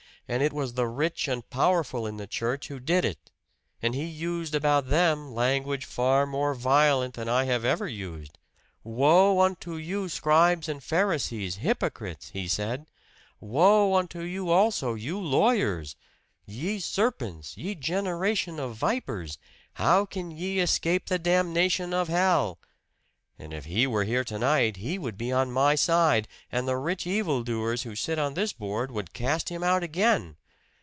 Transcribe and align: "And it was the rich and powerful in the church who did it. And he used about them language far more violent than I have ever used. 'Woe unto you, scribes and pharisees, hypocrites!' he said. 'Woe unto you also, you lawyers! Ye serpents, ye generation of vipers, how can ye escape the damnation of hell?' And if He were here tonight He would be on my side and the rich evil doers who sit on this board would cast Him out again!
"And 0.27 0.41
it 0.41 0.53
was 0.53 0.75
the 0.75 0.87
rich 0.87 1.27
and 1.27 1.49
powerful 1.49 2.07
in 2.07 2.15
the 2.15 2.25
church 2.27 2.69
who 2.69 2.79
did 2.79 3.03
it. 3.03 3.31
And 3.81 3.93
he 3.93 4.05
used 4.05 4.55
about 4.55 4.87
them 4.87 5.35
language 5.35 5.83
far 5.83 6.25
more 6.25 6.53
violent 6.53 7.15
than 7.15 7.27
I 7.27 7.43
have 7.45 7.65
ever 7.65 7.85
used. 7.85 8.37
'Woe 8.81 9.41
unto 9.41 9.75
you, 9.75 10.07
scribes 10.07 10.69
and 10.69 10.81
pharisees, 10.81 11.57
hypocrites!' 11.57 12.29
he 12.29 12.47
said. 12.47 12.85
'Woe 13.41 13.93
unto 13.93 14.21
you 14.21 14.51
also, 14.51 14.93
you 14.93 15.19
lawyers! 15.19 15.97
Ye 16.45 16.79
serpents, 16.79 17.57
ye 17.57 17.75
generation 17.75 18.57
of 18.57 18.75
vipers, 18.77 19.37
how 19.73 20.05
can 20.05 20.31
ye 20.31 20.59
escape 20.59 21.07
the 21.07 21.19
damnation 21.19 21.93
of 21.93 22.07
hell?' 22.07 22.57
And 23.39 23.55
if 23.55 23.65
He 23.65 23.87
were 23.87 24.03
here 24.03 24.23
tonight 24.23 24.77
He 24.77 24.99
would 24.99 25.17
be 25.17 25.31
on 25.31 25.51
my 25.51 25.73
side 25.73 26.27
and 26.51 26.67
the 26.67 26.77
rich 26.77 27.07
evil 27.07 27.41
doers 27.41 27.81
who 27.81 27.95
sit 27.95 28.19
on 28.19 28.35
this 28.35 28.53
board 28.53 28.91
would 28.91 29.13
cast 29.13 29.49
Him 29.49 29.63
out 29.63 29.81
again! 29.81 30.35